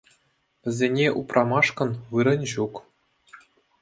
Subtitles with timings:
[0.67, 2.75] Вӗсене упрамашкӑн вырӑн ҫук.